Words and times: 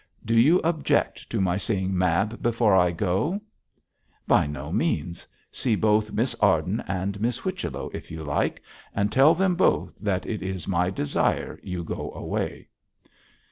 'Do 0.25 0.33
you 0.35 0.57
object 0.63 1.29
to 1.29 1.39
my 1.39 1.57
seeing 1.57 1.95
Mab 1.95 2.41
before 2.41 2.75
I 2.75 2.89
go?' 2.89 3.39
'By 4.25 4.47
no 4.47 4.71
means; 4.71 5.27
see 5.51 5.75
both 5.75 6.11
Miss 6.11 6.33
Arden 6.39 6.83
and 6.87 7.21
Miss 7.21 7.37
Whichello 7.37 7.91
if 7.93 8.09
you 8.09 8.23
like, 8.23 8.63
and 8.95 9.11
tell 9.11 9.35
them 9.35 9.53
both 9.53 9.93
that 9.99 10.25
it 10.25 10.41
is 10.41 10.65
by 10.65 10.71
my 10.85 10.89
desire 10.89 11.59
you 11.61 11.83
go 11.83 12.11
away.' 12.15 12.67